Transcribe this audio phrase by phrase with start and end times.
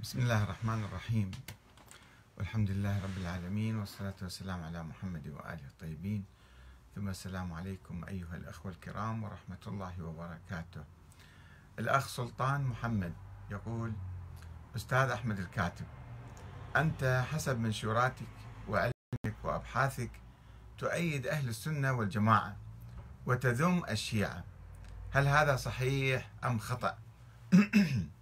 [0.00, 1.30] بسم الله الرحمن الرحيم.
[2.38, 6.24] والحمد لله رب العالمين والصلاة والسلام على محمد وآله الطيبين.
[6.94, 10.84] ثم السلام عليكم أيها الأخوة الكرام ورحمة الله وبركاته.
[11.78, 13.12] الأخ سلطان محمد
[13.50, 13.92] يقول
[14.76, 15.86] أستاذ أحمد الكاتب
[16.76, 18.28] أنت حسب منشوراتك
[18.68, 20.10] وعلمك وأبحاثك
[20.78, 22.56] تؤيد أهل السنة والجماعة
[23.26, 24.44] وتذم الشيعة.
[25.10, 26.98] هل هذا صحيح أم خطأ؟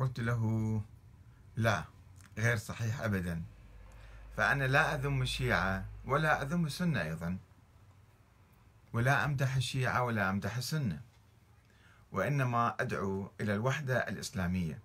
[0.00, 0.82] وقلت له
[1.56, 1.84] لا
[2.38, 3.42] غير صحيح ابدا.
[4.36, 7.38] فأنا لا أذم الشيعة ولا أذم السنة أيضا
[8.92, 11.00] ولا أمدح الشيعة ولا أمدح السنة
[12.12, 14.78] وإنما أدعو إلى الوحدة الإسلامية.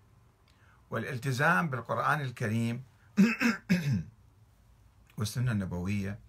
[0.90, 2.84] والالتزام بالقرآن الكريم
[5.18, 6.20] والسنة النبوية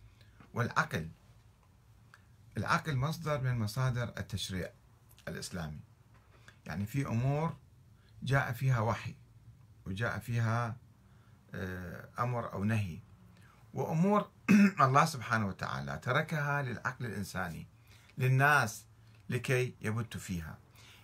[0.54, 1.08] والعقل.
[2.56, 4.70] العقل مصدر من مصادر التشريع
[5.28, 5.80] الإسلامي.
[6.66, 7.56] يعني في أمور
[8.22, 9.14] جاء فيها وحي
[9.86, 10.76] وجاء فيها
[12.18, 12.98] أمر أو نهي.
[13.74, 14.30] وأمور
[14.80, 17.66] الله سبحانه وتعالى تركها للعقل الإنساني
[18.18, 18.84] للناس
[19.30, 20.58] لكي يبتوا فيها.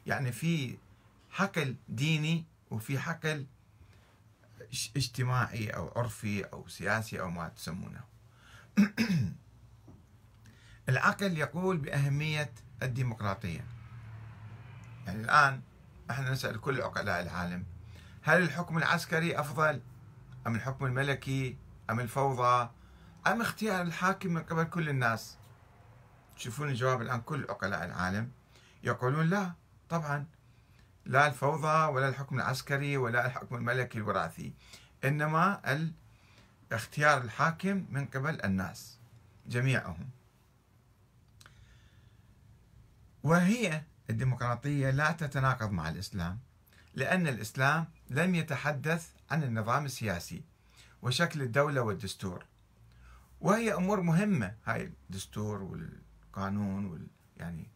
[0.07, 0.77] يعني في
[1.31, 3.47] حقل ديني وفي حقل
[4.97, 8.05] اجتماعي أو عرفي أو سياسي أو ما تسمونه.
[10.89, 13.65] العقل يقول بأهمية الديمقراطية.
[15.07, 15.63] يعني الآن
[16.13, 17.65] إحنا نسأل كل عقلاء العالم
[18.23, 19.81] هل الحكم العسكري أفضل؟
[20.47, 21.59] أم الحكم الملكي؟
[21.91, 22.71] أم الفوضى؟
[23.27, 25.39] أم اختيار الحاكم من قبل كل الناس؟
[26.37, 28.31] تشوفون الجواب الآن كل عقلاء العالم
[28.83, 29.53] يقولون لا
[29.89, 30.27] طبعا.
[31.05, 34.53] لا الفوضى ولا الحكم العسكري ولا الحكم الملكي الوراثي
[35.05, 35.61] إنما
[36.73, 38.99] اختيار الحاكم من قبل الناس
[39.47, 40.11] جميعهم.
[43.23, 43.83] وهي
[44.13, 46.39] الديمقراطية لا تتناقض مع الإسلام
[46.95, 50.43] لأن الإسلام لم يتحدث عن النظام السياسي
[51.03, 52.45] وشكل الدولة والدستور.
[53.41, 57.07] وهي أمور مهمة هاي الدستور والقانون وال
[57.37, 57.67] يعني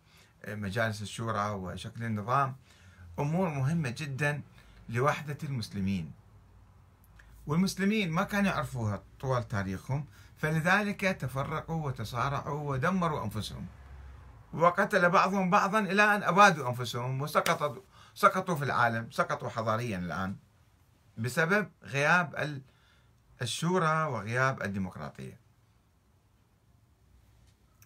[0.49, 2.57] مجالس الشورى وشكل النظام
[3.19, 4.41] أمور مهمة جدا
[4.89, 6.13] لوحدة المسلمين.
[7.47, 10.05] والمسلمين ما كانوا يعرفوها طوال تاريخهم
[10.39, 13.67] فلذلك تفرقوا وتصارعوا ودمروا أنفسهم.
[14.57, 17.83] وقتل بعضهم بعضا إلى أن أبادوا أنفسهم وسقطوا
[18.15, 20.37] سقطوا في العالم سقطوا حضاريا الآن
[21.19, 22.61] بسبب غياب
[23.43, 25.41] الشورى وغياب الديمقراطية.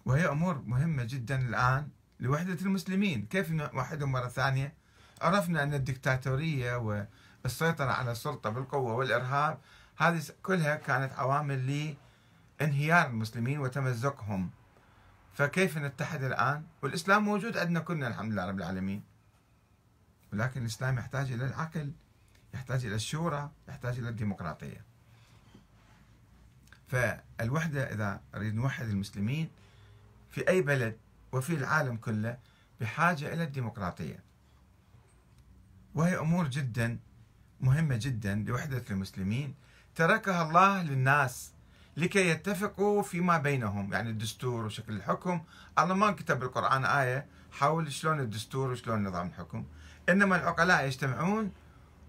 [0.05, 1.89] وهي أمور مهمة جدا الآن
[2.19, 3.25] لوحدة المسلمين.
[3.25, 4.73] كيف نوحدهم مرة ثانية
[5.21, 6.75] عرفنا أن الدكتاتورية
[7.45, 9.59] والسيطرة على السلطة بالقوة والإرهاب
[9.97, 11.95] هذه كلها كانت عوامل
[12.59, 14.51] لانهيار المسلمين وتمزقهم.
[15.33, 19.03] فكيف نتحد الآن؟ والإسلام موجود عندنا كلنا الحمد لله رب العالمين.
[20.33, 21.91] ولكن الإسلام يحتاج إلى العقل
[22.53, 24.85] يحتاج إلى الشورى يحتاج إلى الديمقراطية.
[26.87, 29.49] فالوحدة إذا نريد نوحد المسلمين
[30.31, 30.97] في أي بلد
[31.31, 32.37] وفي العالم كله
[32.81, 34.19] بحاجة إلى الديمقراطية.
[35.95, 36.99] وهي أمور جدا
[37.61, 39.55] مهمة جدا لوحدة المسلمين.
[39.95, 41.51] تركها الله للناس.
[41.97, 43.93] لكي يتفقوا فيما بينهم.
[43.93, 45.43] يعني الدستور وشكل الحكم.
[45.79, 49.65] الله ما كتب بالقرآن آية حول شلون الدستور وشلون نظام الحكم.
[50.09, 51.51] إنما العقلاء يجتمعون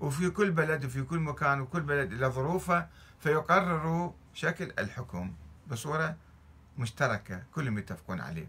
[0.01, 2.89] وفي كل بلد وفي كل مكان وكل بلد إلى ظروفه
[3.21, 5.35] فيقرروا شكل الحكم
[5.67, 6.17] بصورة
[6.79, 7.43] مشتركة.
[7.55, 8.49] كلهم يتفقون عليه.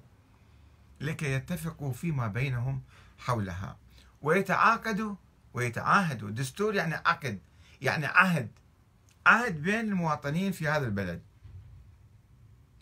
[1.02, 2.82] لكي يتفقوا فيما بينهم
[3.20, 3.78] حولها.
[4.22, 5.16] ويتعاقدوا
[5.54, 6.30] ويتعاهدوا.
[6.30, 7.40] دستور يعني عقد.
[7.82, 8.50] يعني عهد.
[9.26, 11.22] عهد بين المواطنين في هذا البلد.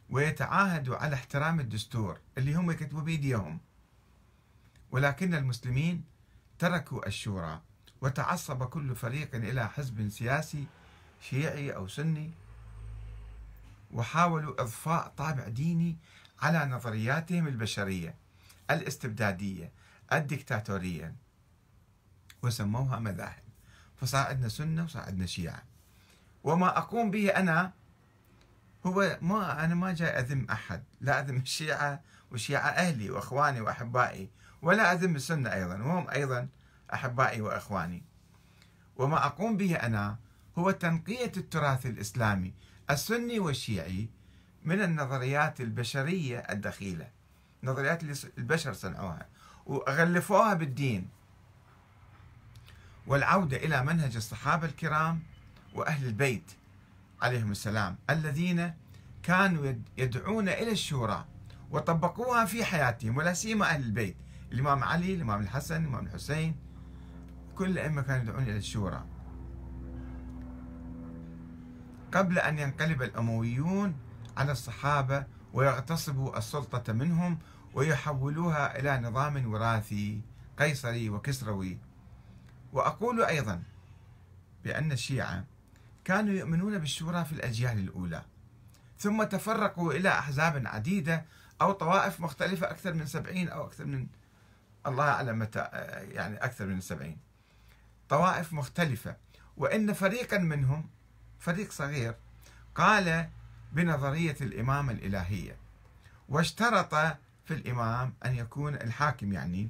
[0.09, 3.59] ويتعاهدوا على احترام الدستور اللي هم يكتبوا بيديهم.
[4.91, 6.03] ولكن المسلمين
[6.59, 7.62] تركوا الشورى
[8.01, 10.66] وتعصب كل فريق إلى حزب سياسي
[11.22, 12.31] شيعي أو سني.
[13.91, 15.97] وحاولوا إضفاء طابع ديني
[16.40, 18.16] على نظرياتهم البشرية
[18.72, 19.72] الاستبدادية
[20.13, 21.16] الدكتاتورية.
[22.44, 23.44] وسموها مذاهب.
[23.95, 25.70] فصار عندنا سنة وصار عندنا شيعة.
[26.44, 27.72] وما أقوم به أنا
[28.86, 32.02] هو ما أنا ما جاي أذم أحد لا أذم الشيعة
[32.32, 34.30] وشيعة أهلي وأخواني وأحبائي
[34.62, 36.48] ولا أذم السنة أيضا وهم أيضا
[36.94, 38.04] أحبائي وأخواني.
[38.98, 40.18] وما أقوم به أنا
[40.58, 42.54] هو تنقية التراث الإسلامي
[42.90, 44.10] السني والشيعي
[44.64, 47.08] من النظريات البشرية الدخيلة.
[47.64, 49.28] نظريات اللي البشر صنعوها
[49.66, 51.10] وغلفوها بالدين.
[53.08, 55.24] والعودة إلى منهج الصحابة الكرام
[55.75, 56.51] وأهل البيت
[57.21, 58.73] عليهم السلام الذين
[59.23, 61.25] كانوا يدعون إلى الشورى
[61.71, 64.15] وطبقوها في حياتهم ولا سيما أهل البيت
[64.51, 66.56] الإمام علي الإمام الحسن الإمام الحسين
[67.56, 69.06] كل الأئمة كانوا يدعون إلى الشورى.
[72.12, 73.95] قبل أن ينقلب الأمويون
[74.38, 77.39] على الصحابة ويغتصبوا السلطة منهم
[77.73, 80.21] ويحولوها إلى نظام وراثي
[80.59, 81.77] قيصري وكسروي.
[82.73, 83.63] وأقول أيضا
[84.63, 85.45] بأن الشيعة
[86.06, 88.24] كانوا يؤمنون بالشورى في الأجيال الأولى.
[89.00, 91.25] ثم تفرقوا إلى أحزاب عديدة
[91.62, 94.07] أو طوائف مختلفة أكثر من سبعين أو أكثر من
[94.88, 95.59] الله أعلم متى
[96.12, 97.18] يعني أكثر من السبعين
[98.09, 99.15] طوائف مختلفة.
[99.57, 100.89] وإن فريقا منهم
[101.39, 102.15] فريق صغير
[102.75, 103.30] قال
[103.71, 105.57] بنظرية الإمامة الإلهية
[106.30, 106.95] واشترط
[107.45, 109.69] في الإمام أن يكون الحاكم يعني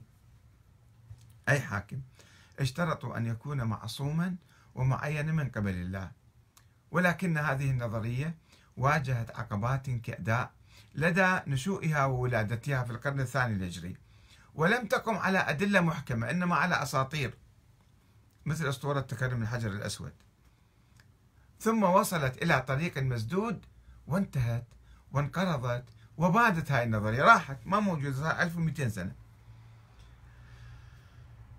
[1.49, 2.01] أي حاكم
[2.59, 4.35] اشترطوا أن يكون معصوما
[4.75, 6.11] ومعين من قبل الله
[6.91, 8.35] ولكن هذه النظرية
[8.77, 10.51] واجهت عقبات كأداء
[10.95, 13.97] لدى نشوئها وولادتها في القرن الثاني الهجري.
[14.55, 17.33] ولم تقم على أدلة محكمة إنما على أساطير
[18.45, 20.13] مثل أسطورة تكرم الحجر الأسود.
[21.59, 23.65] ثم وصلت إلى طريق مسدود
[24.07, 24.65] وانتهت
[25.11, 25.85] وانقرضت
[26.17, 27.23] وبادت هاي النظرية.
[27.23, 29.15] راحت ما موجودة 1200 سنة.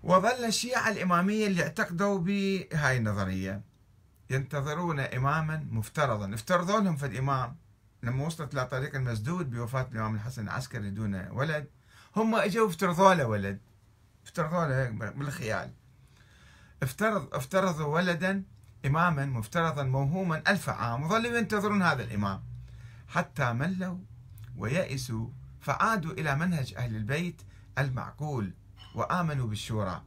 [0.03, 3.72] وظل الشيعة الإمامية اللي اعتقدوا بهاي النظرية.
[4.29, 6.33] ينتظرون إماما مفترضا.
[6.33, 7.55] افترضوا لهم في الإمام.
[8.03, 11.67] لما وصلت إلى طريق المسدود بوفاة الإمام الحسن العسكري دون ولد
[12.15, 13.59] هم إجوا افترضوا له ولد.
[14.25, 15.73] افترضوا له بالخيال.
[16.83, 18.43] افترض افترضوا ولدا
[18.85, 22.43] إماما مفترضا موهوما ألف عام وظلوا ينتظرون هذا الإمام.
[23.07, 23.97] حتى ملوا
[24.57, 25.27] ويأسوا
[25.61, 27.41] فعادوا إلى منهج أهل البيت
[27.77, 28.53] المعقول
[28.95, 30.03] وآمنوا بالشورى.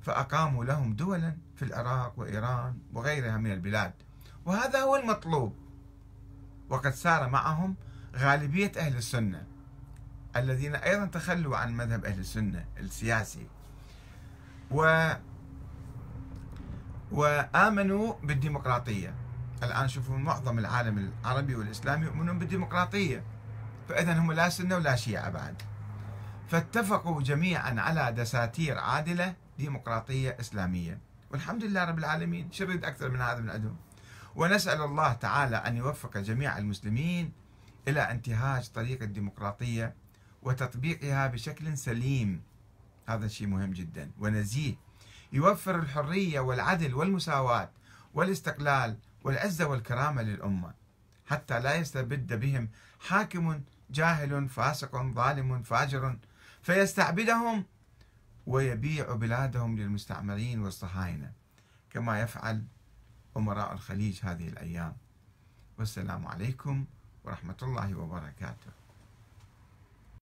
[0.00, 3.92] فأقاموا لهم دولا في العراق وإيران وغيرها من البلاد.
[4.44, 5.56] وهذا هو المطلوب.
[6.68, 7.76] وقد سار معهم
[8.16, 9.46] غالبية أهل السنة
[10.36, 13.46] الذين أيضا تخلوا عن مذهب أهل السنة السياسي.
[14.70, 15.10] و
[17.12, 19.14] وآمنوا بالديمقراطية.
[19.62, 23.24] الآن شوفوا معظم العالم العربي والإسلامي يؤمنون بالديمقراطية.
[23.88, 25.62] فإذا هم لا سنة ولا شيعة بعد.
[26.48, 30.98] فاتفقوا جميعا على دساتير عادلة ديمقراطية إسلامية.
[31.30, 33.76] والحمد لله رب العالمين شرد أكثر من هذا من عندهم.
[34.36, 37.32] ونسأل الله تعالى أن يوفق جميع المسلمين
[37.88, 39.94] إلى انتهاج طريق الديمقراطية
[40.42, 42.42] وتطبيقها بشكل سليم.
[43.08, 44.10] هذا شيء مهم جدا.
[44.18, 44.74] ونزيه.
[45.32, 47.70] يوفر الحرية والعدل والمساواة
[48.14, 50.74] والاستقلال والعزة والكرامة للأمة.
[51.26, 52.68] حتى لا يستبد بهم
[53.00, 53.60] حاكم
[53.90, 56.16] جاهل فاسق ظالم فاجر.
[56.62, 57.64] فيستعبدهم
[58.48, 61.32] ويبيع بلادهم للمستعمرين والصهاينة
[61.90, 62.64] كما يفعل
[63.36, 64.96] أمراء الخليج هذه الأيام.
[65.78, 66.84] والسلام عليكم
[67.24, 68.77] ورحمة الله وبركاته.